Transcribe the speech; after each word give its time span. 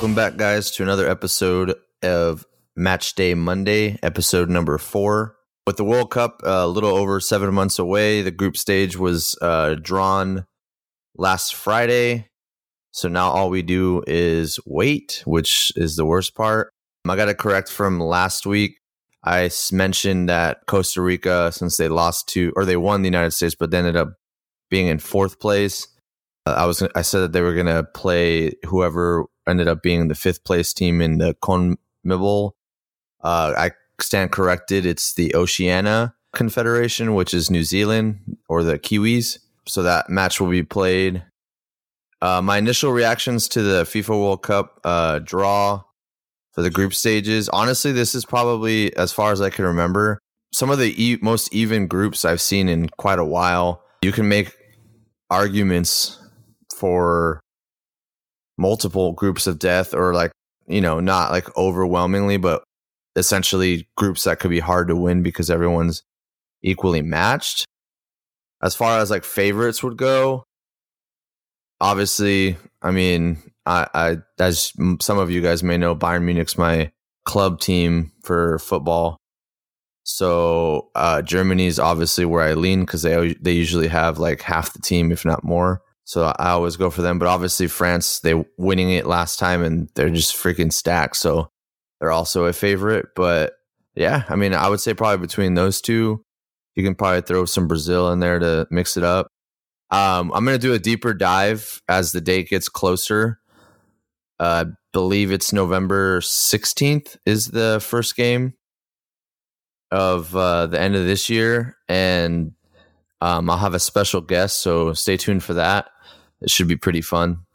Welcome 0.00 0.14
back, 0.14 0.38
guys, 0.38 0.70
to 0.70 0.82
another 0.82 1.06
episode 1.06 1.74
of 2.02 2.46
Match 2.74 3.16
Day 3.16 3.34
Monday, 3.34 3.98
episode 4.02 4.48
number 4.48 4.78
four. 4.78 5.36
With 5.66 5.76
the 5.76 5.84
World 5.84 6.10
Cup 6.10 6.40
uh, 6.42 6.62
a 6.62 6.66
little 6.66 6.96
over 6.96 7.20
seven 7.20 7.52
months 7.52 7.78
away, 7.78 8.22
the 8.22 8.30
group 8.30 8.56
stage 8.56 8.96
was 8.96 9.36
uh, 9.42 9.74
drawn 9.74 10.46
last 11.16 11.54
Friday. 11.54 12.30
So 12.92 13.08
now 13.10 13.28
all 13.28 13.50
we 13.50 13.60
do 13.60 14.02
is 14.06 14.58
wait, 14.64 15.22
which 15.26 15.70
is 15.76 15.96
the 15.96 16.06
worst 16.06 16.34
part. 16.34 16.72
I 17.06 17.14
got 17.14 17.26
to 17.26 17.34
correct 17.34 17.70
from 17.70 18.00
last 18.00 18.46
week. 18.46 18.78
I 19.22 19.50
mentioned 19.70 20.30
that 20.30 20.60
Costa 20.66 21.02
Rica, 21.02 21.52
since 21.52 21.76
they 21.76 21.88
lost 21.88 22.26
to, 22.30 22.54
or 22.56 22.64
they 22.64 22.78
won 22.78 23.02
the 23.02 23.08
United 23.08 23.32
States, 23.32 23.54
but 23.54 23.70
they 23.70 23.76
ended 23.76 23.96
up 23.96 24.14
being 24.70 24.86
in 24.86 24.98
fourth 24.98 25.38
place. 25.40 25.86
Uh, 26.46 26.54
I 26.56 26.66
was, 26.66 26.82
I 26.94 27.02
said 27.02 27.20
that 27.20 27.32
they 27.32 27.42
were 27.42 27.54
going 27.54 27.66
to 27.66 27.84
play 27.84 28.52
whoever 28.66 29.26
ended 29.48 29.68
up 29.68 29.82
being 29.82 30.08
the 30.08 30.14
fifth 30.14 30.44
place 30.44 30.72
team 30.72 31.00
in 31.00 31.18
the 31.18 31.34
CONMEBOL. 31.42 32.52
Uh, 33.22 33.54
I 33.56 33.70
stand 34.00 34.32
corrected. 34.32 34.86
It's 34.86 35.14
the 35.14 35.34
Oceania 35.34 36.14
Confederation, 36.32 37.14
which 37.14 37.34
is 37.34 37.50
New 37.50 37.64
Zealand 37.64 38.38
or 38.48 38.62
the 38.62 38.78
Kiwis. 38.78 39.38
So 39.66 39.82
that 39.82 40.08
match 40.08 40.40
will 40.40 40.50
be 40.50 40.62
played. 40.62 41.22
Uh, 42.22 42.42
my 42.42 42.58
initial 42.58 42.92
reactions 42.92 43.48
to 43.48 43.62
the 43.62 43.84
FIFA 43.84 44.10
World 44.10 44.42
Cup 44.42 44.80
uh, 44.84 45.20
draw 45.20 45.82
for 46.52 46.62
the 46.62 46.70
group 46.70 46.94
stages. 46.94 47.48
Honestly, 47.48 47.92
this 47.92 48.14
is 48.14 48.24
probably, 48.24 48.94
as 48.96 49.12
far 49.12 49.32
as 49.32 49.40
I 49.40 49.50
can 49.50 49.64
remember, 49.64 50.18
some 50.52 50.70
of 50.70 50.78
the 50.78 50.94
e- 51.02 51.18
most 51.22 51.52
even 51.54 51.86
groups 51.86 52.24
I've 52.24 52.40
seen 52.40 52.68
in 52.68 52.88
quite 52.88 53.18
a 53.18 53.24
while. 53.24 53.82
You 54.02 54.12
can 54.12 54.28
make 54.28 54.54
arguments 55.30 56.18
for 56.80 57.40
multiple 58.56 59.12
groups 59.12 59.46
of 59.46 59.58
death 59.58 59.94
or 59.94 60.14
like, 60.14 60.32
you 60.66 60.80
know, 60.80 61.00
not 61.00 61.30
like 61.30 61.54
overwhelmingly, 61.56 62.38
but 62.38 62.62
essentially 63.16 63.86
groups 63.96 64.24
that 64.24 64.40
could 64.40 64.50
be 64.50 64.60
hard 64.60 64.88
to 64.88 64.96
win 64.96 65.22
because 65.22 65.50
everyone's 65.50 66.02
equally 66.62 67.02
matched. 67.02 67.66
As 68.62 68.74
far 68.74 68.98
as 68.98 69.10
like 69.10 69.24
favorites 69.24 69.82
would 69.82 69.96
go, 69.96 70.44
obviously, 71.80 72.56
I 72.82 72.90
mean, 72.90 73.38
I, 73.66 73.86
I 73.94 74.16
as 74.38 74.72
some 75.00 75.18
of 75.18 75.30
you 75.30 75.40
guys 75.40 75.62
may 75.62 75.76
know, 75.76 75.94
Bayern 75.94 76.22
Munich's 76.22 76.58
my 76.58 76.90
club 77.24 77.60
team 77.60 78.12
for 78.22 78.58
football. 78.58 79.16
So 80.02 80.90
uh, 80.94 81.22
Germany's 81.22 81.78
obviously 81.78 82.24
where 82.24 82.42
I 82.42 82.54
lean 82.54 82.80
because 82.80 83.02
they 83.02 83.34
they 83.34 83.52
usually 83.52 83.88
have 83.88 84.18
like 84.18 84.42
half 84.42 84.72
the 84.72 84.80
team, 84.80 85.12
if 85.12 85.24
not 85.24 85.44
more. 85.44 85.82
So 86.10 86.24
I 86.40 86.50
always 86.50 86.76
go 86.76 86.90
for 86.90 87.02
them. 87.02 87.20
But 87.20 87.28
obviously 87.28 87.68
France, 87.68 88.18
they 88.18 88.34
winning 88.58 88.90
it 88.90 89.06
last 89.06 89.38
time 89.38 89.62
and 89.62 89.88
they're 89.94 90.10
just 90.10 90.34
freaking 90.34 90.72
stacked. 90.72 91.16
So 91.16 91.52
they're 92.00 92.10
also 92.10 92.46
a 92.46 92.52
favorite. 92.52 93.10
But 93.14 93.52
yeah, 93.94 94.24
I 94.28 94.34
mean, 94.34 94.52
I 94.52 94.68
would 94.68 94.80
say 94.80 94.92
probably 94.92 95.24
between 95.24 95.54
those 95.54 95.80
two, 95.80 96.24
you 96.74 96.82
can 96.82 96.96
probably 96.96 97.20
throw 97.20 97.44
some 97.44 97.68
Brazil 97.68 98.10
in 98.10 98.18
there 98.18 98.40
to 98.40 98.66
mix 98.72 98.96
it 98.96 99.04
up. 99.04 99.28
Um, 99.92 100.32
I'm 100.34 100.44
going 100.44 100.58
to 100.58 100.66
do 100.66 100.72
a 100.72 100.80
deeper 100.80 101.14
dive 101.14 101.80
as 101.88 102.10
the 102.10 102.20
date 102.20 102.48
gets 102.48 102.68
closer. 102.68 103.38
Uh, 104.40 104.64
I 104.66 104.72
believe 104.92 105.30
it's 105.30 105.52
November 105.52 106.18
16th 106.22 107.18
is 107.24 107.46
the 107.46 107.78
first 107.80 108.16
game 108.16 108.54
of 109.92 110.34
uh, 110.34 110.66
the 110.66 110.80
end 110.80 110.96
of 110.96 111.06
this 111.06 111.30
year, 111.30 111.76
and 111.88 112.50
um, 113.20 113.48
I'll 113.48 113.58
have 113.58 113.74
a 113.74 113.80
special 113.80 114.20
guest, 114.20 114.58
so 114.58 114.92
stay 114.92 115.16
tuned 115.16 115.44
for 115.44 115.54
that. 115.54 115.88
It 116.40 116.50
should 116.50 116.68
be 116.68 116.76
pretty 116.76 117.02
fun. 117.02 117.46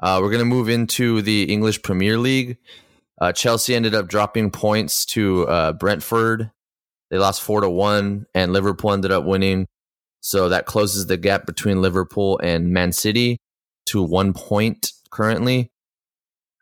Uh, 0.00 0.18
we're 0.20 0.30
going 0.30 0.40
to 0.40 0.44
move 0.44 0.68
into 0.68 1.22
the 1.22 1.44
English 1.44 1.82
Premier 1.82 2.18
League. 2.18 2.58
Uh, 3.20 3.32
Chelsea 3.32 3.74
ended 3.74 3.94
up 3.94 4.08
dropping 4.08 4.50
points 4.50 5.04
to 5.06 5.46
uh, 5.46 5.72
Brentford. 5.72 6.50
They 7.10 7.18
lost 7.18 7.42
four 7.42 7.60
to 7.60 7.70
one, 7.70 8.26
and 8.34 8.52
Liverpool 8.52 8.92
ended 8.92 9.12
up 9.12 9.24
winning. 9.24 9.68
So 10.20 10.48
that 10.48 10.66
closes 10.66 11.06
the 11.06 11.16
gap 11.16 11.46
between 11.46 11.82
Liverpool 11.82 12.40
and 12.42 12.70
Man 12.70 12.92
City 12.92 13.38
to 13.86 14.02
one 14.02 14.32
point 14.32 14.92
currently. 15.10 15.70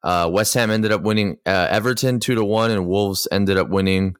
Uh, 0.02 0.28
West 0.32 0.54
Ham 0.54 0.70
ended 0.70 0.92
up 0.92 1.02
winning 1.02 1.36
uh, 1.46 1.68
Everton 1.70 2.20
two 2.20 2.34
to 2.34 2.44
one, 2.44 2.70
and 2.70 2.86
Wolves 2.86 3.28
ended 3.30 3.56
up 3.56 3.68
winning 3.68 4.16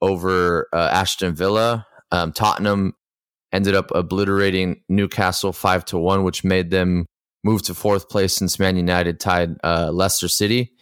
over 0.00 0.68
uh, 0.72 0.88
Aston 0.92 1.34
Villa. 1.34 1.86
Um, 2.10 2.32
Tottenham 2.32 2.94
ended 3.52 3.74
up 3.74 3.90
obliterating 3.94 4.82
Newcastle 4.88 5.52
five 5.52 5.84
to 5.86 5.98
one, 5.98 6.24
which 6.24 6.44
made 6.44 6.70
them 6.70 7.06
move 7.44 7.62
to 7.62 7.74
fourth 7.74 8.08
place 8.08 8.34
since 8.34 8.58
Man 8.58 8.76
United 8.76 9.20
tied 9.20 9.56
uh, 9.64 9.90
Leicester 9.92 10.28
City 10.28 10.72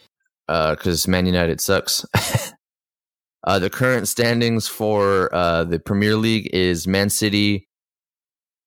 because 0.46 1.06
Man 1.08 1.26
United 1.26 1.60
sucks. 1.60 2.04
uh, 3.44 3.58
the 3.58 3.70
current 3.70 4.08
standings 4.08 4.68
for 4.68 5.34
uh, 5.34 5.64
the 5.64 5.78
Premier 5.78 6.16
League 6.16 6.48
is 6.52 6.86
Man 6.86 7.10
City 7.10 7.68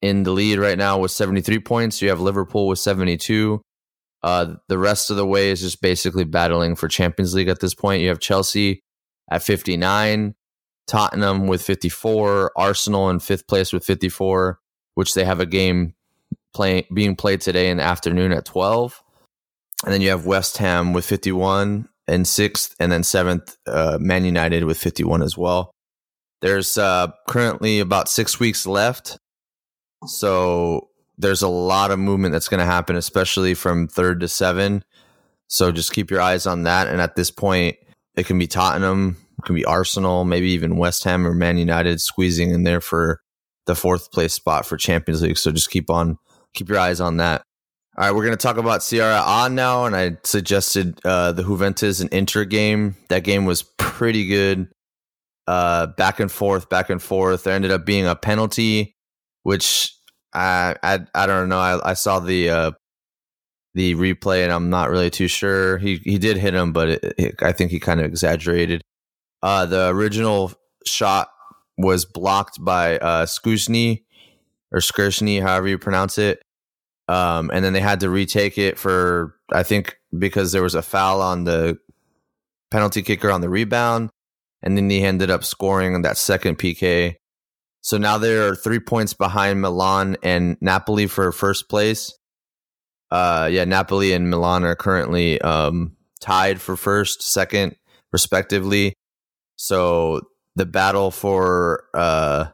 in 0.01 0.23
the 0.23 0.31
lead 0.31 0.59
right 0.59 0.77
now 0.77 0.97
with 0.97 1.11
73 1.11 1.59
points. 1.59 2.01
You 2.01 2.09
have 2.09 2.21
Liverpool 2.21 2.67
with 2.67 2.79
72. 2.79 3.61
Uh, 4.21 4.55
the 4.67 4.77
rest 4.77 5.09
of 5.09 5.17
the 5.17 5.25
way 5.25 5.49
is 5.49 5.61
just 5.61 5.81
basically 5.81 6.25
battling 6.25 6.75
for 6.75 6.87
Champions 6.87 7.33
League 7.33 7.47
at 7.47 7.59
this 7.59 7.73
point. 7.73 8.01
You 8.01 8.09
have 8.09 8.19
Chelsea 8.19 8.81
at 9.31 9.43
59, 9.43 10.35
Tottenham 10.89 11.47
with 11.47 11.61
54, 11.61 12.51
Arsenal 12.55 13.09
in 13.09 13.19
fifth 13.19 13.47
place 13.47 13.71
with 13.71 13.85
54, 13.85 14.59
which 14.95 15.13
they 15.13 15.23
have 15.23 15.39
a 15.39 15.45
game 15.45 15.93
playing 16.53 16.85
being 16.93 17.15
played 17.15 17.41
today 17.41 17.69
in 17.69 17.77
the 17.77 17.83
afternoon 17.83 18.31
at 18.31 18.45
12. 18.45 19.01
And 19.85 19.93
then 19.93 20.01
you 20.01 20.09
have 20.09 20.25
West 20.25 20.57
Ham 20.57 20.91
with 20.91 21.05
51 21.05 21.87
and 22.07 22.27
sixth, 22.27 22.75
and 22.79 22.91
then 22.91 23.03
seventh, 23.03 23.55
uh, 23.67 23.97
Man 24.01 24.25
United 24.25 24.63
with 24.63 24.77
51 24.77 25.21
as 25.21 25.37
well. 25.37 25.71
There's 26.41 26.77
uh, 26.77 27.09
currently 27.27 27.79
about 27.79 28.09
six 28.09 28.39
weeks 28.39 28.65
left. 28.65 29.17
So 30.07 30.89
there's 31.17 31.43
a 31.43 31.47
lot 31.47 31.91
of 31.91 31.99
movement 31.99 32.31
that's 32.31 32.47
going 32.47 32.59
to 32.59 32.65
happen, 32.65 32.95
especially 32.95 33.53
from 33.53 33.87
third 33.87 34.21
to 34.21 34.27
seven. 34.27 34.83
So 35.47 35.71
just 35.71 35.93
keep 35.93 36.09
your 36.09 36.21
eyes 36.21 36.47
on 36.47 36.63
that. 36.63 36.87
And 36.87 36.99
at 36.99 37.15
this 37.15 37.29
point, 37.29 37.77
it 38.15 38.25
can 38.25 38.39
be 38.39 38.47
Tottenham, 38.47 39.17
it 39.39 39.45
can 39.45 39.55
be 39.55 39.65
Arsenal, 39.65 40.25
maybe 40.25 40.49
even 40.51 40.77
West 40.77 41.03
Ham 41.03 41.25
or 41.25 41.33
Man 41.33 41.57
United 41.57 41.99
squeezing 42.01 42.51
in 42.51 42.63
there 42.63 42.81
for 42.81 43.19
the 43.65 43.75
fourth 43.75 44.11
place 44.11 44.33
spot 44.33 44.65
for 44.65 44.77
Champions 44.77 45.21
League. 45.21 45.37
So 45.37 45.51
just 45.51 45.69
keep 45.69 45.89
on, 45.89 46.17
keep 46.53 46.69
your 46.69 46.79
eyes 46.79 47.01
on 47.01 47.17
that. 47.17 47.43
All 47.97 48.05
right, 48.05 48.15
we're 48.15 48.25
going 48.25 48.37
to 48.37 48.41
talk 48.41 48.57
about 48.57 48.81
Serie 48.81 49.11
A 49.11 49.19
on 49.19 49.55
now, 49.55 49.85
and 49.85 49.95
I 49.95 50.17
suggested 50.23 50.99
uh, 51.03 51.33
the 51.33 51.43
Juventus 51.43 51.99
and 51.99 52.11
Inter 52.13 52.45
game. 52.45 52.95
That 53.09 53.25
game 53.25 53.45
was 53.45 53.63
pretty 53.77 54.25
good, 54.27 54.69
uh, 55.47 55.87
back 55.87 56.21
and 56.21 56.31
forth, 56.31 56.69
back 56.69 56.89
and 56.89 57.01
forth. 57.01 57.43
There 57.43 57.53
ended 57.53 57.71
up 57.71 57.85
being 57.85 58.05
a 58.05 58.15
penalty, 58.15 58.95
which 59.43 59.93
I 60.33 60.75
I, 60.81 60.99
I 61.13 61.25
don't 61.25 61.49
know. 61.49 61.59
I, 61.59 61.89
I 61.89 61.93
saw 61.93 62.19
the 62.19 62.49
uh, 62.49 62.71
the 63.75 63.95
replay, 63.95 64.43
and 64.43 64.53
I'm 64.53 64.69
not 64.69 64.89
really 64.89 65.09
too 65.09 65.27
sure. 65.27 65.77
He 65.77 65.97
he 65.97 66.17
did 66.17 66.37
hit 66.37 66.53
him, 66.53 66.71
but 66.71 66.89
it, 66.89 67.13
it, 67.17 67.43
I 67.43 67.51
think 67.51 67.71
he 67.71 67.79
kind 67.79 67.99
of 67.99 68.05
exaggerated. 68.05 68.81
Uh, 69.41 69.65
the 69.65 69.89
original 69.89 70.51
shot 70.85 71.29
was 71.77 72.05
blocked 72.05 72.63
by 72.63 72.97
uh, 72.97 73.25
or 74.71 74.79
Szczęsny, 74.79 75.41
however 75.41 75.67
you 75.67 75.77
pronounce 75.77 76.17
it. 76.17 76.41
Um, 77.07 77.49
and 77.51 77.65
then 77.65 77.73
they 77.73 77.79
had 77.79 78.01
to 78.01 78.09
retake 78.09 78.57
it 78.57 78.77
for 78.77 79.35
I 79.51 79.63
think 79.63 79.97
because 80.17 80.51
there 80.51 80.61
was 80.61 80.75
a 80.75 80.81
foul 80.81 81.21
on 81.21 81.43
the 81.43 81.79
penalty 82.69 83.01
kicker 83.01 83.31
on 83.31 83.41
the 83.41 83.49
rebound, 83.49 84.11
and 84.61 84.77
then 84.77 84.89
he 84.89 85.01
ended 85.01 85.31
up 85.31 85.43
scoring 85.43 85.95
on 85.95 86.03
that 86.03 86.17
second 86.17 86.59
PK. 86.59 87.15
So 87.81 87.97
now 87.97 88.17
they're 88.17 88.55
three 88.55 88.79
points 88.79 89.13
behind 89.13 89.61
Milan 89.61 90.17
and 90.21 90.57
Napoli 90.61 91.07
for 91.07 91.31
first 91.31 91.69
place. 91.69 92.13
Uh, 93.09 93.49
yeah, 93.51 93.63
Napoli 93.63 94.13
and 94.13 94.29
Milan 94.29 94.63
are 94.63 94.75
currently 94.75 95.41
um, 95.41 95.95
tied 96.19 96.61
for 96.61 96.75
first, 96.75 97.23
second, 97.23 97.75
respectively. 98.11 98.93
So 99.59 100.21
the 100.55 100.65
battle 100.65 101.11
for 101.11 101.83
uh, 101.93 102.45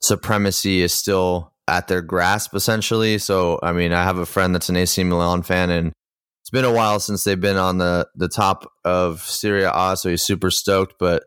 supremacy 0.00 0.80
is 0.80 0.94
still 0.94 1.52
at 1.68 1.88
their 1.88 2.00
grasp, 2.00 2.54
essentially. 2.54 3.18
So, 3.18 3.60
I 3.62 3.72
mean, 3.72 3.92
I 3.92 4.02
have 4.02 4.16
a 4.16 4.24
friend 4.24 4.54
that's 4.54 4.70
an 4.70 4.76
AC 4.76 5.04
Milan 5.04 5.42
fan, 5.42 5.68
and 5.68 5.92
it's 6.40 6.48
been 6.50 6.64
a 6.64 6.72
while 6.72 7.00
since 7.00 7.22
they've 7.22 7.40
been 7.40 7.58
on 7.58 7.76
the 7.76 8.08
the 8.14 8.28
top 8.28 8.66
of 8.82 9.20
Serie 9.20 9.64
A, 9.70 9.94
so 9.94 10.08
he's 10.08 10.22
super 10.22 10.50
stoked. 10.50 10.94
But 10.98 11.24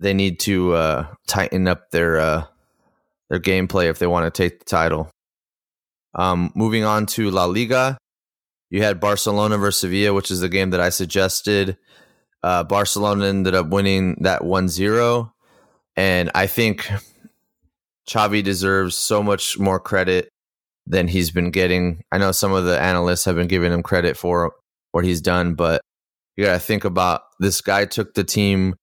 they 0.00 0.14
need 0.14 0.40
to 0.40 0.72
uh, 0.72 1.06
tighten 1.26 1.68
up 1.68 1.90
their 1.90 2.18
uh, 2.18 2.44
their 3.28 3.40
gameplay 3.40 3.90
if 3.90 3.98
they 3.98 4.06
want 4.06 4.32
to 4.32 4.42
take 4.42 4.60
the 4.60 4.64
title. 4.64 5.10
Um, 6.14 6.52
moving 6.54 6.84
on 6.84 7.04
to 7.06 7.30
La 7.30 7.44
Liga, 7.44 7.98
you 8.70 8.82
had 8.82 8.98
Barcelona 8.98 9.58
versus 9.58 9.82
Sevilla, 9.82 10.14
which 10.14 10.30
is 10.30 10.40
the 10.40 10.48
game 10.48 10.70
that 10.70 10.80
I 10.80 10.88
suggested. 10.88 11.76
Uh, 12.42 12.64
Barcelona 12.64 13.26
ended 13.26 13.54
up 13.54 13.68
winning 13.68 14.16
that 14.20 14.44
1 14.44 14.68
0. 14.68 15.32
And 15.96 16.30
I 16.34 16.46
think 16.46 16.88
Xavi 18.08 18.42
deserves 18.42 18.96
so 18.96 19.22
much 19.22 19.58
more 19.58 19.80
credit 19.80 20.28
than 20.86 21.08
he's 21.08 21.30
been 21.30 21.50
getting. 21.50 22.02
I 22.10 22.18
know 22.18 22.32
some 22.32 22.52
of 22.52 22.64
the 22.64 22.80
analysts 22.80 23.24
have 23.26 23.36
been 23.36 23.48
giving 23.48 23.72
him 23.72 23.82
credit 23.82 24.16
for 24.16 24.52
what 24.92 25.04
he's 25.04 25.20
done, 25.20 25.54
but 25.54 25.82
you 26.36 26.44
got 26.44 26.54
to 26.54 26.58
think 26.60 26.84
about 26.84 27.22
this 27.40 27.60
guy 27.60 27.84
took 27.84 28.14
the 28.14 28.24
team 28.24 28.74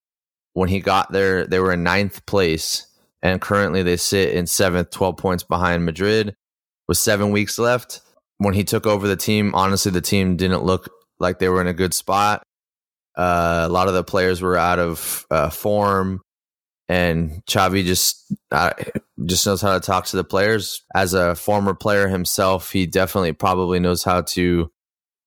when 0.53 0.69
he 0.69 0.79
got 0.79 1.11
there. 1.11 1.47
They 1.47 1.59
were 1.59 1.71
in 1.71 1.83
ninth 1.83 2.25
place, 2.25 2.85
and 3.21 3.41
currently 3.41 3.81
they 3.81 3.97
sit 3.97 4.33
in 4.33 4.45
seventh, 4.45 4.91
12 4.91 5.17
points 5.17 5.43
behind 5.43 5.85
Madrid 5.85 6.35
with 6.87 6.97
seven 6.97 7.31
weeks 7.31 7.57
left. 7.57 8.01
When 8.37 8.53
he 8.53 8.65
took 8.65 8.85
over 8.85 9.07
the 9.07 9.15
team, 9.15 9.55
honestly, 9.55 9.91
the 9.91 10.01
team 10.01 10.35
didn't 10.35 10.63
look 10.63 10.89
like 11.19 11.39
they 11.39 11.49
were 11.49 11.61
in 11.61 11.67
a 11.67 11.73
good 11.73 11.93
spot. 11.93 12.43
Uh, 13.17 13.65
a 13.65 13.69
lot 13.69 13.87
of 13.87 13.93
the 13.93 14.03
players 14.03 14.41
were 14.41 14.57
out 14.57 14.79
of 14.79 15.25
uh, 15.31 15.49
form, 15.49 16.21
and 16.89 17.43
Xavi 17.45 17.85
just 17.85 18.33
uh, 18.51 18.71
just 19.25 19.45
knows 19.45 19.61
how 19.61 19.73
to 19.73 19.79
talk 19.79 20.05
to 20.07 20.17
the 20.17 20.23
players. 20.23 20.83
As 20.93 21.13
a 21.13 21.35
former 21.35 21.73
player 21.73 22.07
himself, 22.07 22.71
he 22.71 22.85
definitely 22.85 23.33
probably 23.33 23.79
knows 23.79 24.03
how 24.03 24.21
to 24.21 24.69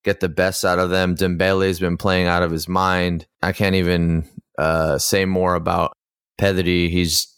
get 0.05 0.21
the 0.21 0.29
best 0.29 0.65
out 0.65 0.79
of 0.79 0.91
them. 0.91 1.15
Dembele's 1.15 1.81
been 1.81 1.97
playing 1.97 2.27
out 2.27 2.43
of 2.43 2.51
his 2.51 2.69
mind. 2.69 3.27
I 3.43 3.53
can't 3.53 3.75
even 3.75 4.29
uh, 4.59 4.99
say 4.99 5.25
more 5.25 5.55
about 5.55 5.93
Pedri. 6.41 6.91
He's 6.91 7.35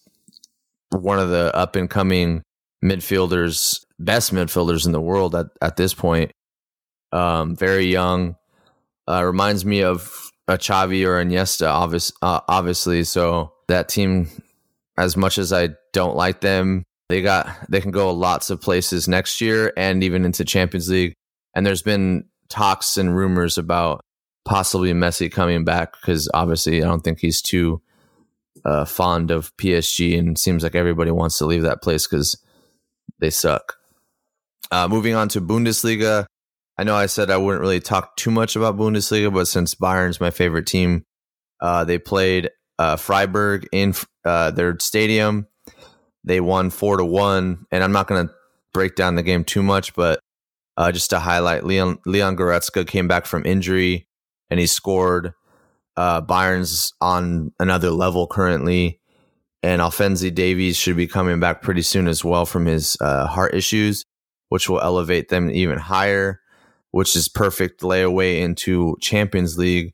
one 0.91 1.19
of 1.19 1.31
the 1.31 1.55
up 1.55 1.77
and 1.77 1.89
coming 1.89 2.43
midfielders, 2.85 3.85
best 3.99 4.33
midfielders 4.33 4.87
in 4.87 4.93
the 4.93 5.01
world 5.01 5.35
at, 5.35 5.47
at 5.63 5.77
this 5.77 5.95
point. 5.95 6.33
Um, 7.13 7.57
very 7.57 7.87
young. 7.87 8.37
Uh, 9.09 9.25
reminds 9.25 9.65
me 9.65 9.83
of 9.83 10.31
a 10.51 10.59
Xavi 10.59 11.07
or 11.07 11.23
Iniesta, 11.25 11.69
obvious, 11.69 12.13
uh, 12.23 12.41
obviously. 12.49 13.05
So 13.05 13.53
that 13.69 13.89
team, 13.89 14.29
as 14.99 15.17
much 15.17 15.39
as 15.39 15.53
I 15.53 15.71
don't 15.93 16.17
like 16.17 16.41
them, 16.41 16.83
they 17.09 17.23
got 17.23 17.49
they 17.69 17.81
can 17.81 17.93
go 17.93 18.13
lots 18.13 18.51
of 18.51 18.61
places 18.61 19.09
next 19.09 19.41
year 19.41 19.73
and 19.77 20.03
even 20.03 20.25
into 20.25 20.45
Champions 20.45 20.91
League. 20.91 21.15
And 21.55 21.65
there's 21.65 21.83
been 21.83 22.25
talks 22.49 22.97
and 22.97 23.17
rumors 23.17 23.59
about 23.59 24.01
possibly 24.45 24.93
Messi 24.93 25.31
coming 25.31 25.65
back 25.65 25.93
because 25.93 26.29
obviously 26.35 26.83
I 26.83 26.87
don't 26.87 27.03
think 27.03 27.21
he's 27.21 27.41
too 27.41 27.81
uh, 28.65 28.85
fond 28.85 29.31
of 29.31 29.57
PSG 29.57 30.19
and 30.19 30.39
seems 30.39 30.63
like 30.63 30.75
everybody 30.75 31.11
wants 31.11 31.39
to 31.39 31.47
leave 31.47 31.63
that 31.63 31.83
place 31.83 32.07
because 32.07 32.37
they 33.21 33.31
suck. 33.31 33.77
Uh, 34.73 34.89
moving 34.89 35.15
on 35.15 35.29
to 35.29 35.41
Bundesliga, 35.41 36.27
I 36.81 36.83
know 36.83 36.97
I 36.97 37.07
said 37.07 37.31
I 37.31 37.37
wouldn't 37.37 37.61
really 37.61 37.79
talk 37.79 38.17
too 38.17 38.31
much 38.31 38.57
about 38.57 38.79
Bundesliga, 38.79 39.31
but 39.31 39.47
since 39.47 39.75
Bayern's 39.75 40.19
my 40.19 40.31
favorite 40.31 40.67
team, 40.67 41.05
uh, 41.61 41.85
they 41.85 41.99
played 41.99 42.49
uh, 42.79 42.97
Freiburg 42.97 43.69
in 43.71 43.93
uh, 44.25 44.51
their 44.53 44.79
stadium. 44.79 45.47
They 46.25 46.41
won 46.41 46.71
four 46.71 46.97
to 46.97 47.05
one, 47.05 47.67
and 47.71 47.85
I'm 47.85 47.93
not 47.93 48.07
going 48.07 48.29
to 48.29 48.35
break 48.73 48.95
down 48.95 49.17
the 49.17 49.23
game 49.23 49.45
too 49.45 49.63
much, 49.63 49.95
but 49.95 50.21
uh, 50.79 50.91
just 50.91 51.11
to 51.11 51.19
highlight, 51.19 51.65
Leon 51.65 51.99
Leon 52.07 52.35
Goretzka 52.35 52.87
came 52.87 53.07
back 53.07 53.27
from 53.27 53.45
injury 53.45 54.09
and 54.49 54.59
he 54.59 54.67
scored. 54.67 55.35
Uh, 55.99 56.23
Bayern's 56.23 56.95
on 56.99 57.53
another 57.61 57.91
level 57.91 58.27
currently, 58.27 59.03
and 59.63 59.83
Alphonso 59.83 60.31
Davies 60.31 60.79
should 60.79 60.97
be 60.97 61.07
coming 61.07 61.41
back 61.41 61.61
pretty 61.61 61.83
soon 61.83 62.09
as 62.09 62.25
well 62.25 62.47
from 62.47 62.65
his 62.65 62.97
uh, 63.03 63.27
heart 63.27 63.53
issues, 63.53 64.07
which 64.49 64.67
will 64.67 64.81
elevate 64.81 65.29
them 65.29 65.51
even 65.51 65.77
higher. 65.77 66.41
Which 66.93 67.15
is 67.15 67.29
perfect 67.29 67.83
layaway 67.83 68.41
into 68.41 68.97
Champions 69.01 69.57
League, 69.57 69.93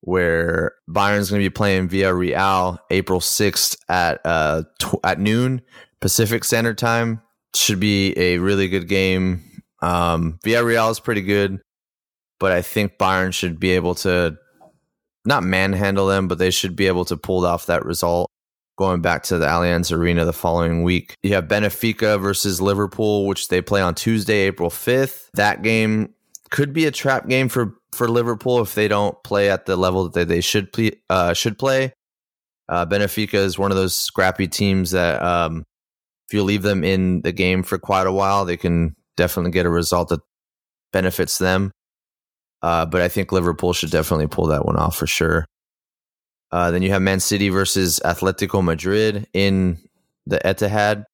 where 0.00 0.72
Bayern's 0.88 1.30
going 1.30 1.42
to 1.42 1.48
be 1.48 1.52
playing 1.52 1.88
Villarreal 1.88 2.78
April 2.90 3.20
sixth 3.20 3.76
at 3.88 4.20
uh, 4.24 4.62
tw- 4.78 5.04
at 5.04 5.20
noon 5.20 5.60
Pacific 6.00 6.44
Standard 6.44 6.78
Time. 6.78 7.20
Should 7.54 7.80
be 7.80 8.18
a 8.18 8.38
really 8.38 8.66
good 8.66 8.88
game 8.88 9.52
um, 9.82 10.38
Villarreal 10.44 10.90
is 10.90 11.00
pretty 11.00 11.22
good, 11.22 11.60
but 12.38 12.52
I 12.52 12.62
think 12.62 12.98
Bayern 12.98 13.34
should 13.34 13.58
be 13.58 13.72
able 13.72 13.96
to 13.96 14.38
not 15.24 15.42
manhandle 15.42 16.06
them, 16.06 16.28
but 16.28 16.38
they 16.38 16.50
should 16.50 16.76
be 16.76 16.86
able 16.86 17.04
to 17.06 17.16
pull 17.16 17.44
off 17.44 17.66
that 17.66 17.84
result 17.84 18.30
going 18.78 19.02
back 19.02 19.24
to 19.24 19.38
the 19.38 19.46
Allianz 19.46 19.92
Arena 19.92 20.24
the 20.24 20.32
following 20.32 20.82
week. 20.82 21.14
You 21.22 21.34
have 21.34 21.46
Benfica 21.46 22.20
versus 22.20 22.60
Liverpool, 22.60 23.26
which 23.26 23.48
they 23.48 23.60
play 23.60 23.82
on 23.82 23.94
Tuesday, 23.94 24.46
April 24.46 24.70
5th. 24.70 25.28
That 25.34 25.62
game 25.62 26.14
could 26.52 26.72
be 26.72 26.84
a 26.84 26.90
trap 26.92 27.26
game 27.26 27.48
for, 27.48 27.74
for 27.92 28.08
Liverpool 28.08 28.60
if 28.60 28.74
they 28.74 28.86
don't 28.86 29.20
play 29.24 29.50
at 29.50 29.64
the 29.66 29.74
level 29.74 30.08
that 30.10 30.28
they 30.28 30.42
should 30.42 30.70
play. 30.70 30.92
Uh, 31.10 31.32
should 31.32 31.58
play. 31.58 31.94
Uh, 32.68 32.86
Benfica 32.86 33.34
is 33.34 33.58
one 33.58 33.70
of 33.70 33.76
those 33.76 33.96
scrappy 33.98 34.46
teams 34.46 34.92
that 34.92 35.20
um, 35.22 35.64
if 36.28 36.34
you 36.34 36.44
leave 36.44 36.62
them 36.62 36.84
in 36.84 37.22
the 37.22 37.32
game 37.32 37.62
for 37.62 37.78
quite 37.78 38.06
a 38.06 38.12
while, 38.12 38.44
they 38.44 38.58
can 38.58 38.94
definitely 39.16 39.50
get 39.50 39.66
a 39.66 39.70
result 39.70 40.10
that 40.10 40.20
benefits 40.92 41.38
them. 41.38 41.72
Uh, 42.60 42.86
but 42.86 43.00
I 43.00 43.08
think 43.08 43.32
Liverpool 43.32 43.72
should 43.72 43.90
definitely 43.90 44.28
pull 44.28 44.46
that 44.48 44.64
one 44.64 44.76
off 44.76 44.96
for 44.96 45.06
sure. 45.06 45.46
Uh, 46.52 46.70
then 46.70 46.82
you 46.82 46.90
have 46.90 47.02
Man 47.02 47.18
City 47.18 47.48
versus 47.48 47.98
Atletico 48.04 48.62
Madrid 48.62 49.26
in 49.32 49.78
the 50.26 50.38
Etihad 50.44 51.04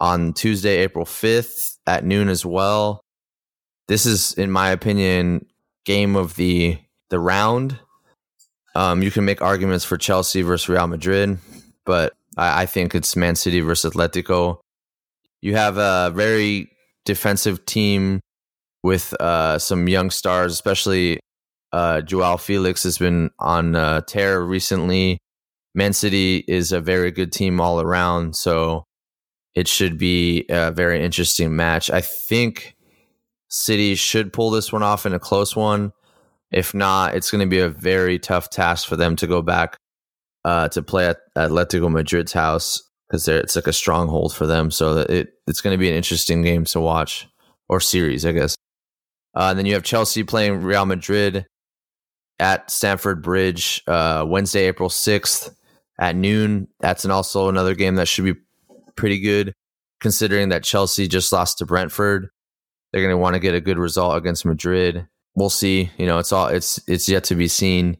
on 0.00 0.32
Tuesday, 0.32 0.78
April 0.78 1.04
5th 1.04 1.76
at 1.86 2.04
noon 2.04 2.28
as 2.28 2.44
well. 2.44 3.05
This 3.88 4.06
is, 4.06 4.32
in 4.34 4.50
my 4.50 4.70
opinion, 4.70 5.46
game 5.84 6.16
of 6.16 6.36
the 6.36 6.78
the 7.10 7.18
round. 7.18 7.78
Um, 8.74 9.02
you 9.02 9.10
can 9.10 9.24
make 9.24 9.40
arguments 9.40 9.84
for 9.84 9.96
Chelsea 9.96 10.42
versus 10.42 10.68
Real 10.68 10.86
Madrid, 10.86 11.38
but 11.84 12.12
I, 12.36 12.62
I 12.62 12.66
think 12.66 12.94
it's 12.94 13.16
Man 13.16 13.36
City 13.36 13.60
versus 13.60 13.94
Atletico. 13.94 14.58
You 15.40 15.54
have 15.54 15.78
a 15.78 16.12
very 16.14 16.70
defensive 17.04 17.64
team 17.64 18.20
with 18.82 19.14
uh, 19.20 19.58
some 19.58 19.88
young 19.88 20.10
stars, 20.10 20.52
especially 20.52 21.20
uh, 21.72 22.00
Joao 22.02 22.36
Felix 22.36 22.82
has 22.82 22.98
been 22.98 23.30
on 23.38 23.74
uh, 23.76 24.00
tear 24.02 24.40
recently. 24.42 25.18
Man 25.74 25.92
City 25.92 26.44
is 26.48 26.72
a 26.72 26.80
very 26.80 27.10
good 27.10 27.32
team 27.32 27.60
all 27.60 27.80
around, 27.80 28.36
so 28.36 28.84
it 29.54 29.68
should 29.68 29.98
be 29.98 30.44
a 30.50 30.70
very 30.70 31.02
interesting 31.02 31.56
match. 31.56 31.90
I 31.90 32.00
think 32.00 32.75
City 33.56 33.94
should 33.94 34.32
pull 34.32 34.50
this 34.50 34.72
one 34.72 34.82
off 34.82 35.06
in 35.06 35.14
a 35.14 35.18
close 35.18 35.56
one. 35.56 35.92
If 36.52 36.74
not, 36.74 37.14
it's 37.14 37.30
going 37.30 37.40
to 37.40 37.50
be 37.50 37.58
a 37.58 37.68
very 37.68 38.18
tough 38.18 38.50
task 38.50 38.86
for 38.86 38.96
them 38.96 39.16
to 39.16 39.26
go 39.26 39.42
back 39.42 39.76
uh, 40.44 40.68
to 40.68 40.82
play 40.82 41.06
at 41.06 41.18
Atletico 41.36 41.90
Madrid's 41.90 42.32
house 42.32 42.82
because 43.08 43.26
it's 43.26 43.56
like 43.56 43.66
a 43.66 43.72
stronghold 43.72 44.34
for 44.34 44.46
them. 44.46 44.70
So 44.70 44.98
it 44.98 45.34
it's 45.46 45.60
going 45.60 45.74
to 45.74 45.78
be 45.78 45.88
an 45.88 45.96
interesting 45.96 46.42
game 46.42 46.64
to 46.66 46.80
watch 46.80 47.26
or 47.68 47.80
series, 47.80 48.24
I 48.24 48.32
guess. 48.32 48.56
Uh, 49.34 49.48
and 49.50 49.58
then 49.58 49.66
you 49.66 49.74
have 49.74 49.82
Chelsea 49.82 50.22
playing 50.22 50.62
Real 50.62 50.86
Madrid 50.86 51.46
at 52.38 52.70
Stamford 52.70 53.22
Bridge 53.22 53.82
uh, 53.86 54.24
Wednesday, 54.26 54.66
April 54.66 54.88
sixth 54.88 55.54
at 55.98 56.14
noon. 56.14 56.68
That's 56.80 57.04
an 57.04 57.10
also 57.10 57.48
another 57.48 57.74
game 57.74 57.96
that 57.96 58.08
should 58.08 58.24
be 58.24 58.34
pretty 58.96 59.18
good, 59.18 59.52
considering 60.00 60.50
that 60.50 60.62
Chelsea 60.62 61.08
just 61.08 61.32
lost 61.32 61.58
to 61.58 61.66
Brentford. 61.66 62.28
They're 62.96 63.04
going 63.04 63.12
to 63.12 63.18
want 63.18 63.34
to 63.34 63.40
get 63.40 63.54
a 63.54 63.60
good 63.60 63.76
result 63.76 64.16
against 64.16 64.46
Madrid. 64.46 65.06
We'll 65.34 65.50
see. 65.50 65.90
You 65.98 66.06
know, 66.06 66.16
it's 66.16 66.32
all 66.32 66.46
it's 66.46 66.80
it's 66.88 67.10
yet 67.10 67.24
to 67.24 67.34
be 67.34 67.46
seen. 67.46 67.98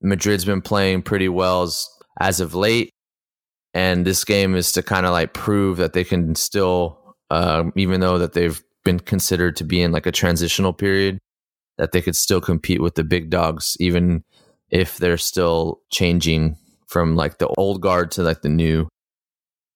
Madrid's 0.00 0.44
been 0.44 0.62
playing 0.62 1.02
pretty 1.02 1.28
well 1.28 1.64
as, 1.64 1.88
as 2.20 2.38
of 2.38 2.54
late 2.54 2.92
and 3.76 4.06
this 4.06 4.24
game 4.24 4.54
is 4.54 4.72
to 4.72 4.82
kind 4.82 5.04
of 5.04 5.12
like 5.12 5.34
prove 5.34 5.76
that 5.76 5.92
they 5.92 6.02
can 6.02 6.34
still 6.34 7.14
uh, 7.30 7.64
even 7.76 8.00
though 8.00 8.16
that 8.16 8.32
they've 8.32 8.62
been 8.84 8.98
considered 8.98 9.54
to 9.56 9.64
be 9.64 9.82
in 9.82 9.92
like 9.92 10.06
a 10.06 10.12
transitional 10.12 10.72
period 10.72 11.18
that 11.76 11.92
they 11.92 12.00
could 12.00 12.16
still 12.16 12.40
compete 12.40 12.80
with 12.80 12.94
the 12.94 13.04
big 13.04 13.28
dogs 13.28 13.76
even 13.78 14.24
if 14.70 14.96
they're 14.96 15.18
still 15.18 15.80
changing 15.92 16.56
from 16.86 17.16
like 17.16 17.36
the 17.38 17.48
old 17.58 17.82
guard 17.82 18.10
to 18.10 18.22
like 18.22 18.40
the 18.40 18.48
new 18.48 18.88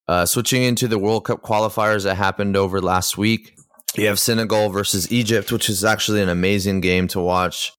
uh, 0.09 0.25
switching 0.25 0.63
into 0.63 0.89
the 0.89 0.99
world 0.99 1.25
cup 1.25 1.43
qualifiers 1.43 2.05
that 2.05 2.15
happened 2.15 2.57
over 2.57 2.81
last 2.81 3.19
week 3.19 3.55
you 3.97 4.07
have 4.07 4.19
senegal 4.19 4.69
versus 4.71 5.11
egypt 5.13 5.53
which 5.53 5.69
is 5.69 5.85
actually 5.85 6.23
an 6.23 6.29
amazing 6.29 6.81
game 6.81 7.09
to 7.09 7.21
watch 7.21 7.73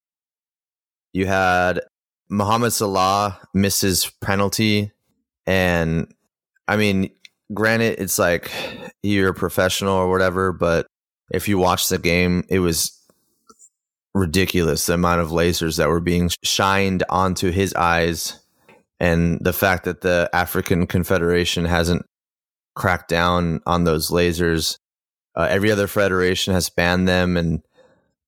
you 1.13 1.25
had 1.25 1.81
mohamed 2.29 2.73
salah 2.73 3.39
misses 3.53 4.11
penalty 4.21 4.91
and 5.47 6.13
I 6.67 6.77
mean, 6.77 7.09
granted, 7.53 7.99
it's 7.99 8.17
like 8.19 8.51
you're 9.03 9.31
a 9.31 9.33
professional 9.33 9.93
or 9.93 10.09
whatever, 10.09 10.53
but 10.53 10.87
if 11.31 11.47
you 11.47 11.57
watch 11.57 11.89
the 11.89 11.97
game, 11.97 12.45
it 12.49 12.59
was 12.59 12.97
ridiculous 14.13 14.85
the 14.85 14.93
amount 14.93 15.21
of 15.21 15.29
lasers 15.29 15.77
that 15.77 15.89
were 15.89 16.01
being 16.01 16.29
shined 16.43 17.03
onto 17.09 17.51
his 17.51 17.73
eyes. 17.73 18.39
And 18.99 19.39
the 19.41 19.53
fact 19.53 19.85
that 19.85 20.01
the 20.01 20.29
African 20.31 20.85
Confederation 20.85 21.65
hasn't 21.65 22.05
cracked 22.75 23.09
down 23.09 23.61
on 23.65 23.83
those 23.83 24.11
lasers. 24.11 24.77
Uh, 25.35 25.47
every 25.49 25.71
other 25.71 25.87
federation 25.87 26.53
has 26.53 26.69
banned 26.69 27.07
them 27.07 27.37
and 27.37 27.61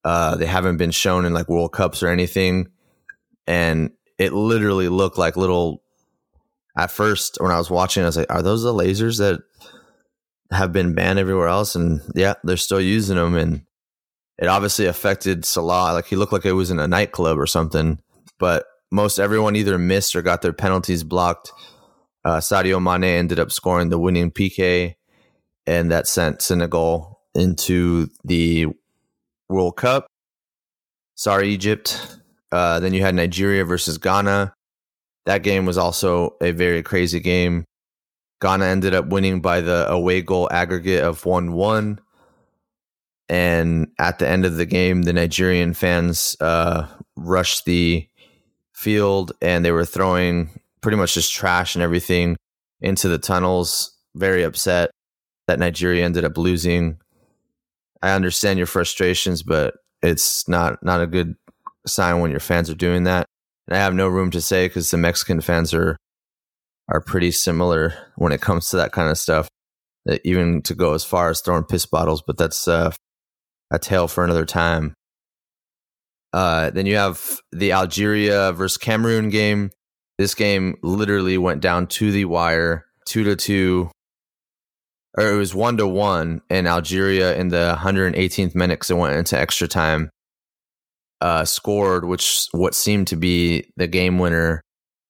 uh, 0.03 0.35
they 0.35 0.45
haven't 0.45 0.77
been 0.77 0.91
shown 0.91 1.25
in 1.25 1.33
like 1.33 1.49
World 1.49 1.73
Cups 1.73 2.03
or 2.03 2.07
anything. 2.07 2.69
And 3.47 3.91
it 4.17 4.33
literally 4.33 4.89
looked 4.89 5.17
like 5.17 5.37
little 5.37 5.83
at 6.77 6.91
first 6.91 7.37
when 7.39 7.51
I 7.51 7.57
was 7.57 7.69
watching, 7.69 8.03
I 8.03 8.07
was 8.07 8.17
like, 8.17 8.31
"Are 8.31 8.41
those 8.41 8.63
the 8.63 8.73
lasers 8.73 9.19
that 9.19 9.41
have 10.51 10.71
been 10.71 10.95
banned 10.95 11.19
everywhere 11.19 11.47
else?" 11.47 11.75
And 11.75 12.01
yeah, 12.15 12.35
they're 12.43 12.57
still 12.57 12.81
using 12.81 13.17
them. 13.17 13.35
And 13.35 13.61
it 14.37 14.47
obviously 14.47 14.85
affected 14.85 15.45
Salah. 15.45 15.93
Like 15.93 16.05
he 16.05 16.15
looked 16.15 16.33
like 16.33 16.45
it 16.45 16.53
was 16.53 16.71
in 16.71 16.79
a 16.79 16.87
nightclub 16.87 17.37
or 17.37 17.47
something. 17.47 17.99
But 18.39 18.65
most 18.91 19.19
everyone 19.19 19.55
either 19.55 19.77
missed 19.77 20.15
or 20.15 20.21
got 20.21 20.41
their 20.41 20.53
penalties 20.53 21.03
blocked. 21.03 21.51
Uh, 22.25 22.37
Sadio 22.37 22.81
Mane 22.81 23.03
ended 23.03 23.39
up 23.39 23.51
scoring 23.51 23.89
the 23.89 23.99
winning 23.99 24.31
PK, 24.31 24.95
and 25.65 25.91
that 25.91 26.07
sent 26.07 26.41
Senegal 26.41 27.21
into 27.33 28.09
the 28.23 28.67
World 29.49 29.77
Cup. 29.77 30.07
Sorry, 31.15 31.49
Egypt. 31.49 32.17
Uh, 32.51 32.79
then 32.79 32.93
you 32.93 33.01
had 33.01 33.15
Nigeria 33.15 33.65
versus 33.65 33.97
Ghana. 33.97 34.53
That 35.25 35.43
game 35.43 35.65
was 35.65 35.77
also 35.77 36.35
a 36.41 36.51
very 36.51 36.83
crazy 36.83 37.19
game. 37.19 37.65
Ghana 38.41 38.65
ended 38.65 38.93
up 38.93 39.07
winning 39.07 39.41
by 39.41 39.61
the 39.61 39.89
away 39.89 40.21
goal 40.21 40.49
aggregate 40.51 41.03
of 41.03 41.25
1 41.25 41.53
1. 41.53 41.99
And 43.29 43.87
at 43.97 44.19
the 44.19 44.27
end 44.27 44.45
of 44.45 44.57
the 44.57 44.65
game, 44.65 45.03
the 45.03 45.13
Nigerian 45.13 45.73
fans 45.73 46.35
uh, 46.41 46.87
rushed 47.15 47.65
the 47.65 48.07
field 48.73 49.31
and 49.41 49.63
they 49.63 49.71
were 49.71 49.85
throwing 49.85 50.59
pretty 50.81 50.97
much 50.97 51.13
just 51.13 51.33
trash 51.33 51.75
and 51.75 51.81
everything 51.81 52.35
into 52.81 53.07
the 53.07 53.17
tunnels. 53.17 53.97
Very 54.13 54.43
upset 54.43 54.91
that 55.47 55.59
Nigeria 55.59 56.05
ended 56.05 56.25
up 56.25 56.37
losing. 56.37 56.97
I 58.01 58.11
understand 58.11 58.57
your 58.57 58.67
frustrations, 58.67 59.43
but 59.43 59.75
it's 60.01 60.47
not 60.47 60.83
not 60.83 61.01
a 61.01 61.07
good 61.07 61.35
sign 61.87 62.19
when 62.19 62.31
your 62.31 62.39
fans 62.39 62.69
are 62.69 62.75
doing 62.75 63.03
that. 63.05 63.27
And 63.67 63.77
I 63.77 63.79
have 63.79 63.93
no 63.93 64.07
room 64.07 64.31
to 64.31 64.41
say 64.41 64.67
because 64.67 64.91
the 64.91 64.97
Mexican 64.97 65.41
fans 65.41 65.73
are 65.73 65.97
are 66.89 67.01
pretty 67.01 67.31
similar 67.31 67.93
when 68.17 68.31
it 68.31 68.41
comes 68.41 68.69
to 68.69 68.77
that 68.77 68.91
kind 68.91 69.09
of 69.09 69.17
stuff. 69.17 69.47
Even 70.25 70.61
to 70.63 70.75
go 70.75 70.93
as 70.93 71.05
far 71.05 71.29
as 71.29 71.39
throwing 71.39 71.63
piss 71.63 71.85
bottles, 71.85 72.21
but 72.21 72.37
that's 72.37 72.67
uh, 72.67 72.91
a 73.71 73.79
tale 73.79 74.09
for 74.09 74.25
another 74.25 74.45
time. 74.45 74.93
Uh, 76.33 76.71
then 76.71 76.85
you 76.85 76.97
have 76.97 77.39
the 77.53 77.71
Algeria 77.71 78.51
versus 78.51 78.77
Cameroon 78.77 79.29
game. 79.29 79.69
This 80.17 80.35
game 80.35 80.75
literally 80.83 81.37
went 81.37 81.61
down 81.61 81.87
to 81.87 82.11
the 82.11 82.25
wire, 82.25 82.85
two 83.05 83.23
to 83.23 83.37
two, 83.37 83.91
or 85.17 85.27
it 85.27 85.35
was 85.35 85.53
one 85.53 85.77
to 85.77 85.87
one, 85.87 86.41
in 86.49 86.67
Algeria 86.67 87.35
in 87.35 87.49
the 87.49 87.77
118th 87.79 88.55
minute 88.55 88.79
because 88.79 88.89
it 88.89 88.97
went 88.97 89.15
into 89.15 89.39
extra 89.39 89.67
time, 89.67 90.09
uh, 91.21 91.45
scored, 91.45 92.05
which 92.05 92.47
what 92.51 92.75
seemed 92.75 93.07
to 93.07 93.15
be 93.15 93.71
the 93.77 93.87
game 93.87 94.17
winner, 94.19 94.61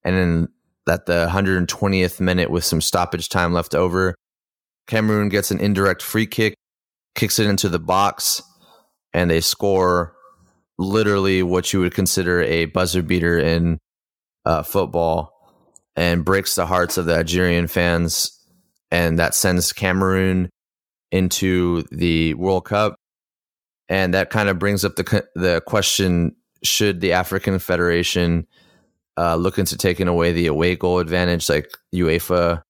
and 0.04 0.16
then 0.16 0.48
at 0.88 1.06
the 1.06 1.28
120th 1.30 2.20
minute 2.20 2.52
with 2.52 2.64
some 2.64 2.82
stoppage 2.82 3.30
time 3.30 3.54
left 3.54 3.74
over, 3.74 4.16
Cameroon 4.88 5.30
gets 5.30 5.52
an 5.52 5.60
indirect 5.60 6.02
free 6.02 6.28
kick, 6.28 6.56
kicks 7.16 7.40
it 7.40 7.48
into 7.48 7.70
the 7.70 7.80
box, 7.80 8.42
and 9.14 9.30
they 9.30 9.42
score 9.42 10.16
literally 10.78 11.44
what 11.44 11.72
you 11.72 11.80
would 11.80 11.94
consider 11.94 12.42
a 12.42 12.66
buzzer 12.66 13.02
beater 13.02 13.40
in 13.40 13.80
uh, 14.46 14.64
football 14.64 15.32
and 15.96 16.26
breaks 16.26 16.56
the 16.56 16.66
hearts 16.66 16.98
of 16.98 17.06
the 17.06 17.16
Algerian 17.16 17.68
fans. 17.68 18.40
And 18.94 19.18
that 19.18 19.34
sends 19.34 19.74
Cameroon 19.74 20.52
into 21.12 21.82
the 21.92 22.36
World 22.36 22.66
Cup. 22.66 22.96
And 23.90 24.14
that 24.14 24.30
kind 24.30 24.50
of 24.50 24.60
brings 24.60 24.86
up 24.86 24.96
the, 24.96 25.26
the 25.34 25.64
question 25.66 26.36
should 26.64 27.02
the 27.02 27.14
African 27.14 27.58
Federation 27.58 28.46
uh, 29.18 29.36
look 29.36 29.58
into 29.58 29.78
taking 29.78 30.08
away 30.08 30.32
the 30.32 30.46
away 30.46 30.76
goal 30.76 31.00
advantage 31.00 31.50
like 31.50 31.72
UEFA 31.94 32.62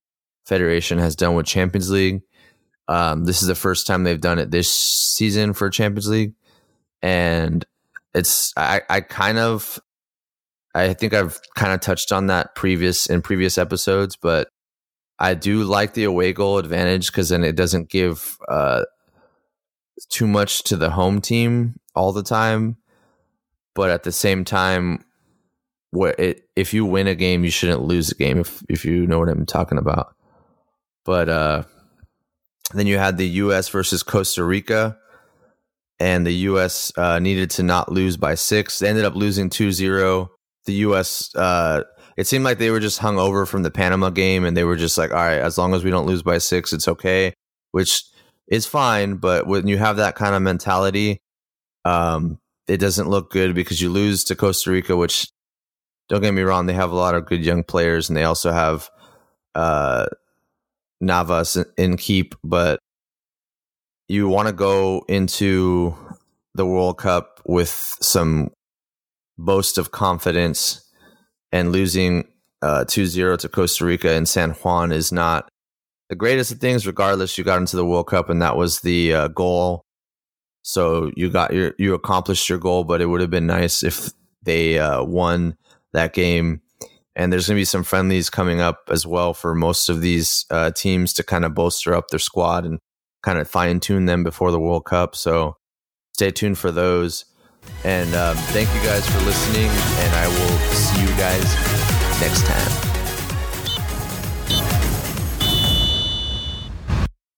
Federation 0.46 0.98
has 0.98 1.13
done 1.13 1.36
with 1.36 1.46
Champions 1.46 1.92
League? 1.92 2.22
Um, 2.88 3.25
this 3.25 3.42
is 3.42 3.50
the 3.50 3.53
first 3.53 3.86
time 3.86 4.06
they've 4.06 4.20
done 4.20 4.39
it 4.39 4.50
this 4.50 4.72
season 4.72 5.51
for 5.51 5.70
Champions 5.70 6.08
League. 6.08 6.36
And 7.01 7.65
it's 8.15 8.53
I, 8.56 8.82
I 8.89 9.01
kind 9.01 9.39
of 9.39 9.77
I 10.74 10.94
think 10.94 11.13
I've 11.13 11.38
kind 11.58 11.74
of 11.74 11.82
touched 11.82 12.13
on 12.13 12.27
that 12.27 12.56
previous 12.56 13.08
in 13.08 13.22
previous 13.22 13.58
episodes, 13.58 14.15
but 14.15 14.48
I 15.24 15.36
do 15.36 15.63
like 15.63 15.94
the 15.94 16.03
away 16.03 16.34
goal 16.34 16.58
advantage 16.58 17.08
because 17.08 17.30
then 17.30 17.46
it 17.46 17.56
doesn't 17.56 17.89
give 17.89 18.38
uh, 18.50 18.84
too 20.10 20.27
much 20.27 20.63
to 20.63 20.75
the 20.75 20.89
home 20.89 21.22
team 21.22 21.80
all 21.96 22.12
the 22.12 22.24
time. 22.24 22.75
But 23.74 23.89
at 23.89 24.03
the 24.03 24.12
same 24.12 24.44
time, 24.44 25.06
it, 25.94 26.50
if 26.58 26.74
you 26.74 26.84
win 26.84 27.08
a 27.08 27.15
game, 27.15 27.46
you 27.46 27.51
shouldn't 27.51 27.84
lose 27.84 28.12
a 28.12 28.15
game. 28.15 28.38
If 28.38 28.63
if 28.68 28.84
you 28.84 29.08
know 29.08 29.18
what 29.18 29.30
I'm 29.30 29.46
talking 29.46 29.77
about. 29.77 30.13
But 31.06 31.30
uh, 31.30 31.63
then 32.74 32.88
you 32.88 32.98
had 32.98 33.18
the 33.18 33.27
U.S. 33.27 33.70
versus 33.70 34.03
Costa 34.03 34.44
Rica 34.44 34.98
and 36.01 36.27
the 36.27 36.34
U.S. 36.51 36.92
Uh, 36.98 37.20
needed 37.20 37.50
to 37.51 37.63
not 37.63 37.89
lose 37.89 38.18
by 38.18 38.36
six. 38.36 38.80
They 38.80 38.89
ended 38.89 39.06
up 39.06 39.15
losing 39.15 39.50
2 39.50 39.72
0. 39.72 40.32
The 40.65 40.74
U.S., 40.74 41.34
uh, 41.34 41.84
it 42.17 42.27
seemed 42.27 42.43
like 42.43 42.58
they 42.58 42.70
were 42.70 42.79
just 42.79 43.00
hung 43.00 43.17
over 43.17 43.46
from 43.46 43.63
the 43.63 43.72
Panama 43.72 44.10
game 44.10 44.46
and 44.46 44.55
they 44.55 44.63
were 44.63 44.75
just 44.75 44.98
like, 44.98 45.12
all 45.12 45.17
right, 45.17 45.39
as 45.39 45.58
long 45.58 45.74
as 45.74 45.84
we 45.84 45.91
don't 45.91 46.05
lose 46.05 46.24
by 46.24 46.38
six, 46.38 46.74
it's 46.74 46.88
okay, 46.88 47.34
which 47.72 48.03
is 48.48 48.65
fine. 48.65 49.15
But 49.15 49.48
when 49.48 49.67
you 49.67 49.77
have 49.77 49.98
that 49.98 50.15
kind 50.15 50.36
of 50.36 50.41
mentality, 50.41 51.20
um, 51.86 52.39
it 52.67 52.77
doesn't 52.77 53.10
look 53.10 53.32
good 53.32 53.55
because 53.55 53.82
you 53.82 53.89
lose 53.89 54.24
to 54.25 54.36
Costa 54.36 54.72
Rica, 54.72 54.96
which 54.96 55.27
don't 56.10 56.22
get 56.22 56.34
me 56.34 56.41
wrong, 56.43 56.65
they 56.65 56.74
have 56.74 56.91
a 56.91 56.96
lot 56.96 57.15
of 57.15 57.25
good 57.25 57.43
young 57.43 57.63
players 57.63 58.10
and 58.10 58.17
they 58.17 58.24
also 58.24 58.51
have 58.51 58.89
uh, 59.55 60.05
Navas 61.01 61.58
in 61.77 61.98
keep, 61.98 62.36
but 62.43 62.79
you 64.08 64.27
want 64.27 64.48
to 64.48 64.53
go 64.53 65.03
into 65.08 65.96
the 66.53 66.65
World 66.65 66.98
Cup 66.98 67.41
with 67.46 67.98
some 68.01 68.51
boast 69.38 69.77
of 69.77 69.91
confidence 69.91 70.83
and 71.54 71.72
losing 71.72 72.28
uh, 72.62 72.84
2-0 72.86 73.38
to 73.38 73.48
Costa 73.48 73.86
Rica 73.86 74.14
in 74.14 74.26
San 74.26 74.52
Juan 74.52 74.92
is 74.92 75.14
not 75.14 75.48
the 76.10 76.16
greatest 76.16 76.52
of 76.52 76.60
things 76.60 76.86
regardless 76.86 77.38
you 77.38 77.46
got 77.46 77.60
into 77.60 77.78
the 77.78 77.86
World 77.86 78.08
Cup 78.08 78.30
and 78.30 78.42
that 78.42 78.58
was 78.58 78.82
the 78.82 79.14
uh, 79.14 79.28
goal 79.30 79.86
so 80.64 81.12
you 81.16 81.30
got 81.30 81.54
your 81.54 81.74
you 81.78 81.94
accomplished 81.94 82.50
your 82.50 82.58
goal 82.58 82.84
but 82.84 83.00
it 83.00 83.06
would 83.06 83.22
have 83.22 83.30
been 83.30 83.48
nice 83.48 83.84
if 83.84 84.12
they 84.44 84.78
uh, 84.78 85.02
won 85.02 85.56
that 85.94 86.14
game 86.14 86.62
and 87.16 87.32
there's 87.32 87.48
going 87.48 87.56
to 87.56 87.62
be 87.62 87.66
some 87.66 87.84
friendlies 87.84 88.30
coming 88.30 88.60
up 88.60 88.90
as 88.90 89.06
well 89.06 89.34
for 89.34 89.54
most 89.54 89.90
of 89.90 90.02
these 90.02 90.46
uh, 90.50 90.72
teams 90.72 91.14
to 91.14 91.24
kind 91.24 91.46
of 91.46 91.54
bolster 91.54 91.94
up 91.94 92.08
their 92.10 92.20
squad 92.20 92.66
and 92.66 92.80
kind 93.22 93.40
of 93.40 93.50
fine 93.50 93.80
tune 93.80 94.06
them 94.06 94.24
before 94.24 94.52
the 94.52 94.60
World 94.60 94.86
Cup. 94.86 95.16
So 95.16 95.58
stay 96.14 96.32
tuned 96.32 96.58
for 96.58 96.72
those. 96.72 97.26
And 97.84 98.13
um, 98.15 98.38
thank 98.53 98.74
you 98.74 98.82
guys 98.82 99.08
for 99.10 99.20
listening, 99.25 99.70
and 99.70 100.15
I 100.15 100.27
will 100.27 100.58
see 100.74 101.01
you 101.01 101.10
guys 101.17 101.43
next 102.22 102.46
time. 102.46 102.93